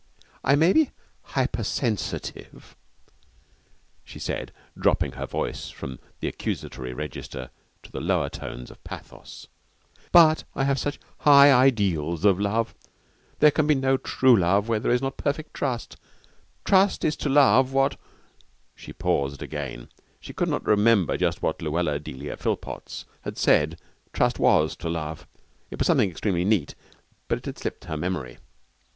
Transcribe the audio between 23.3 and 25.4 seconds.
said trust was to love.